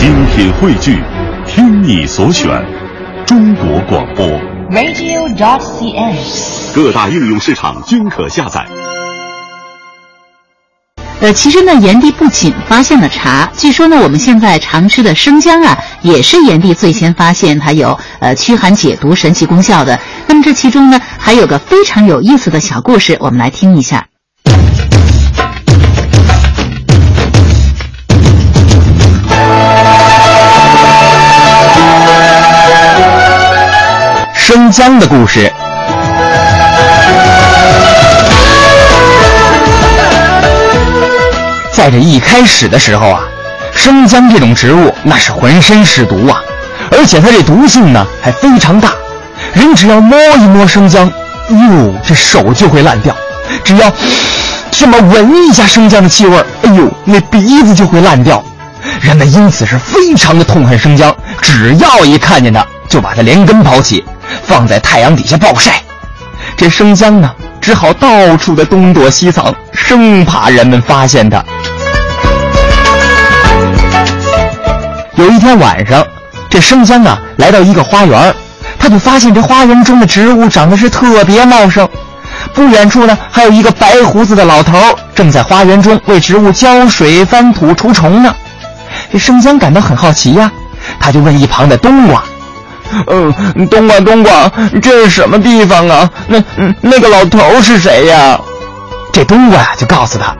[0.00, 0.98] 精品汇聚，
[1.46, 2.48] 听你所选，
[3.26, 4.26] 中国广播。
[4.70, 6.74] radio.dot.cn，。
[6.74, 8.66] 各大应用市场均可下载。
[11.20, 20.00] 呃，其实呢，炎帝不仅发现了茶，据说呢，我们现在常吃的生姜啊，也是炎帝最先发现它有呃驱寒解毒神奇功效的。
[20.26, 24.06] 那么这其中呢，还有个非常有意思的小故事，我们来听一下。
[34.70, 35.52] 生姜的故事。
[41.72, 43.22] 在这一开始的时候啊，
[43.74, 46.40] 生姜这种植物那是浑身是毒啊，
[46.92, 48.92] 而且它这毒性呢还非常大，
[49.54, 51.10] 人只要摸一摸生姜，
[51.48, 53.12] 哟，这手就会烂掉；
[53.64, 53.92] 只要
[54.70, 58.44] 这么闻一下生姜的气味，哎呦，那鼻子就会烂掉。
[59.00, 64.04] 人们因此是非常的痛恨生姜，只要一看见它，就把它连根刨起，
[64.50, 65.80] 放在太阳底下暴晒。
[66.56, 71.40] 这生姜呢，只好到处的东躲西藏，生怕人们发现它。
[75.14, 76.04] 有一天晚上，
[76.50, 78.34] 这生姜啊来到一个花园，
[78.76, 81.88] 他就发现这花园中的植物长得是特别茂盛。
[82.52, 84.76] 不远处呢，还有一个白胡子的老头
[85.14, 88.34] 正在花园中为植物浇水、翻土、除虫呢。
[89.12, 90.50] 这生姜感到很好奇呀，
[90.98, 92.24] 他就问一旁的冬瓜
[93.06, 94.50] ：“嗯，冬瓜，冬瓜，
[94.82, 96.10] 这是什么地方啊？
[96.28, 96.42] 那
[96.80, 98.38] 那个老头是谁呀？”
[99.12, 100.34] 这冬瓜呀就告诉他。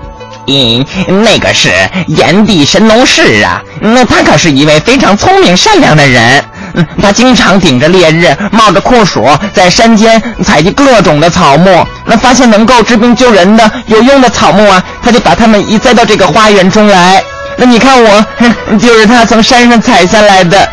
[0.47, 0.85] 嗯，
[1.23, 1.71] 那个是
[2.07, 6.45] 炎帝神农氏啊，那他可是一位非常聪明善良的人。
[6.73, 11.87] 嗯，他经常顶着烈日，冒着酷暑，在山间采集各种的草木。
[12.05, 17.23] 那发现能够治病救人的有用的草木啊，他就把它们移栽到这个花园中来。
[17.57, 18.27] 那你看我，
[18.79, 20.69] 就是他从山上采下来的。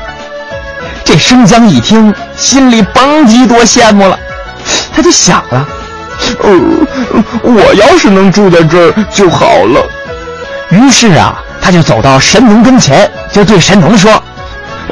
[1.07, 4.19] 这生姜一听，心里甭提多羡慕了，
[4.93, 5.65] 他就想了。
[6.43, 6.51] 呃，
[7.43, 9.81] 我要是能住在这儿就好了。
[10.69, 14.21] 于是啊，他就走到神农跟前，就对神农说：“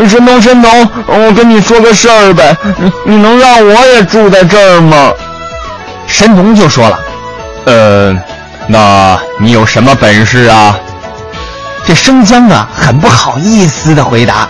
[0.07, 5.11] 神农，神农，我跟你说个事儿呗，你你能让我也住在这儿吗？”
[6.07, 6.97] 神农就说了
[7.67, 8.17] ：“呃，
[8.69, 10.79] 那你有什么本事啊？”
[11.85, 14.47] 这生姜啊，很不好意思的回答：“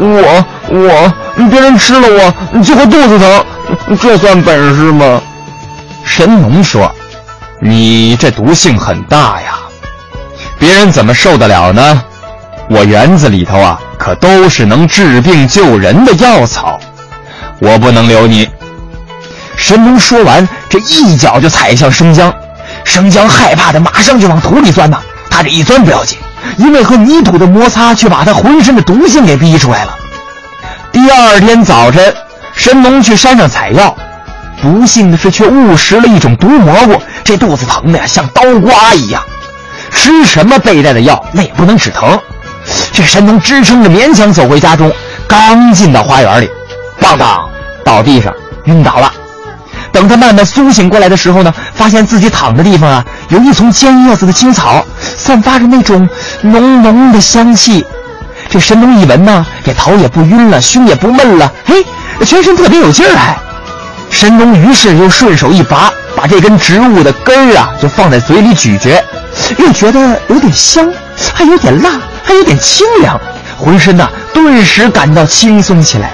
[0.00, 3.44] 我我别人吃了我就会肚子疼，
[4.00, 5.20] 这算本事吗？”
[6.04, 6.90] 神农说
[7.60, 9.58] ：“你这毒性很大呀，
[10.58, 12.02] 别人怎么受得了呢？
[12.70, 16.80] 我园子里头啊，可都是能治病救人的药草，
[17.58, 18.48] 我不能留你。”
[19.56, 22.32] 神农说完，这一脚就踩向生姜，
[22.84, 24.98] 生姜害怕的马上就往土里钻呐。
[25.28, 26.18] 他这一钻不要紧，
[26.60, 29.96] 因为和泥土的摩擦却把他浑身的毒性给逼出来了。
[30.92, 32.14] 第二天早晨，
[32.54, 33.96] 神农去山上采药。
[34.60, 39.22] 不幸的是，却误食了一种毒蘑菇，这肚子疼的呀，像刀刮一样。
[39.90, 42.20] 吃什么备带的药，那也不能止疼。
[42.92, 44.92] 这神农支撑着勉强走回家中，
[45.26, 46.50] 刚进到花园里，
[47.00, 47.48] 棒当
[47.82, 48.34] 倒地上
[48.64, 49.10] 晕倒了。
[49.92, 54.84] 等他慢慢苏醒过来的时候呢，发现自己躺的地方啊，有一丛尖叶子的青草，
[55.16, 56.08] 散发着那种
[56.42, 57.84] 浓浓的香气。
[58.48, 61.86] 这神农一闻呢，这头也不晕了，胸也不闷了，嘿，
[62.24, 63.38] 全身特别有劲儿还。
[64.10, 69.00] 神农于是又顺手一拔，把这根植物的根儿啊，就放在嘴里咀嚼，
[69.58, 70.92] 又觉得有点香，
[71.32, 71.90] 还有点辣，
[72.24, 73.16] 还有点清凉，
[73.56, 76.10] 浑身呐顿时感到轻松起来。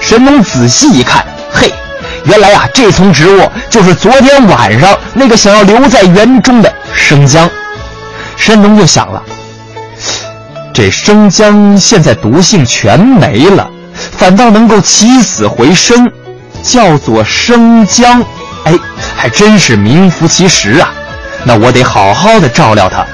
[0.00, 1.22] 神农仔细一看，
[2.24, 7.48] 原来啊这丛植物就是昨天晚上那个想要留在园中的生姜。
[8.36, 9.22] 神农就想了，
[10.72, 13.68] 这生姜现在毒性全没了，
[14.12, 16.10] 反倒能够起死回生。
[16.60, 18.20] 叫做生姜，
[18.64, 18.74] 哎，
[19.16, 20.92] 还真是名副其实啊！
[21.44, 23.06] 那我得好好的照料它。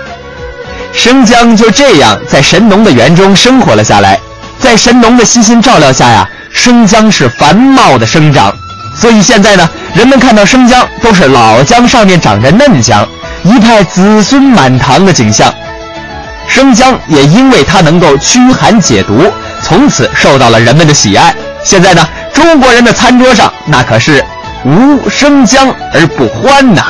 [0.95, 4.19] 生姜就这样在神农的园中生活了下来，
[4.59, 8.51] 在神农的悉心照料下呀，生姜是繁茂的生长。
[8.97, 13.07] 所以现在呢，人们看到生姜都是老姜上面长着嫩姜，
[13.43, 15.53] 一派子孙满堂的景象。
[16.49, 19.31] 生姜也因为它能够驱寒解毒，
[19.63, 21.35] 从此受到了人们的喜爱。
[21.65, 22.07] 现在呢。
[22.35, 24.23] 中国人的餐桌上那可是
[24.65, 26.83] 无生姜而不欢呐。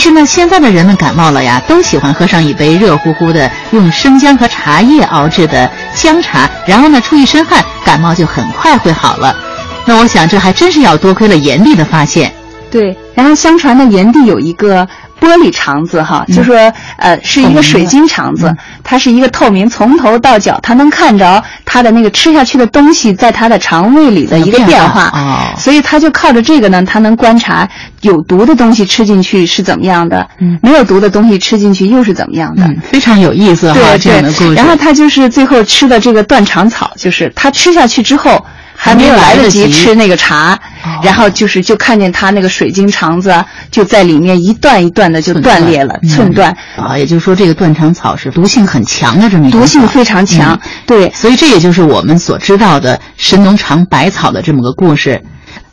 [0.00, 9.36] 其实呢，现在的人们感冒了呀，都喜欢喝上一杯热乎乎的用生姜和茶叶熬制的姜茶，然后呢出一身汗，感冒就很快会好了。
[9.84, 12.34] 那我想这还真是要多亏了严厉的发现。
[12.70, 14.86] 对，然后相传呢，炎帝有一个
[15.20, 16.56] 玻璃肠子哈，就说
[16.96, 27.68] 呃是一个水晶肠子，它是一个透明，从头到脚它能看着它的那个吃下去的东西在它的肠胃里的一个变化，哦所以它就靠着这个呢，它能观察
[28.00, 32.62] 有毒的东西吃进去是怎么样的，嗯没有毒的东西吃进去又是怎么样的。
[32.64, 34.46] 嗯，非常有意思哈，对这样的故事。
[34.46, 38.46] 对，然后他就是最后吃的这个断肠草，就是他吃下去之后
[38.82, 40.58] 还没有来得及吃那个茶，
[41.02, 50.58] 然后就是就看见他那个水晶肠子啊就在里面一段一段的就断裂了，寸断，啊，也就是说这个断肠草是毒性很强的这么一种毒性非常强。
[50.62, 50.70] 嗯。
[50.86, 55.22] 对，所以这也就是我们所知道的神农尝百草的这么个故事。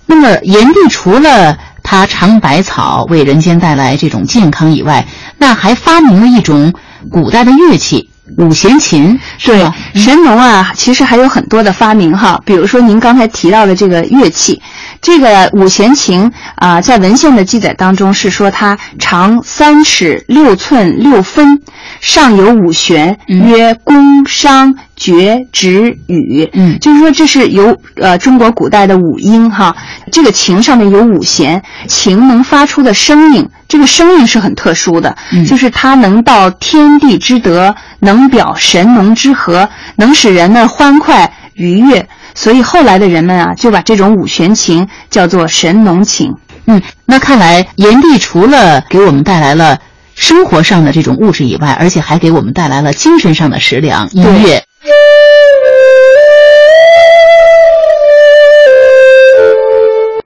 [0.06, 5.08] 那么炎帝除了他尝百草为人间带来这种健康以外，
[5.38, 6.74] 那还发明了一种
[7.10, 14.62] 古代的乐器五弦琴，是对？，神农啊，其实还有很多的发明哈，比如说您刚才提到的这个乐器，
[15.02, 21.62] 这个五弦琴啊、在文献的记载当中是说它长三尺六寸六分，
[22.02, 29.78] 上有五弦，嗯曰宫商角徵羽，嗯就是说这是由呃中国古代的五音哈，
[30.12, 42.10] 这个琴上面有五弦，琴能发出的声音，这个声音是很特殊的，嗯就是它能到天地之德，能表神农之和，能使人呢欢快愉悦。
[42.34, 46.34] 所以后来的人们啊，就把这种五弦琴叫做神农琴。
[46.66, 49.80] 嗯，那看来炎帝除了给我们带来了
[50.16, 54.64] 生活上的这种物质以外，而且还给我们带来了精神上的食粮、音乐。